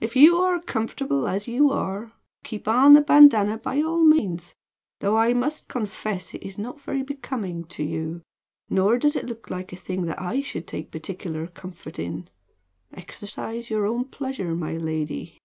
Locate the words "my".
14.56-14.76